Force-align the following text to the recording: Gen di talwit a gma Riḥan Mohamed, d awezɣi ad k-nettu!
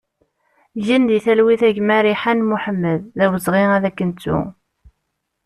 Gen 0.85 1.03
di 1.09 1.19
talwit 1.25 1.61
a 1.67 1.69
gma 1.75 1.97
Riḥan 2.05 2.39
Mohamed, 2.49 3.01
d 3.17 3.19
awezɣi 3.25 3.63
ad 3.75 3.85
k-nettu! 3.91 4.39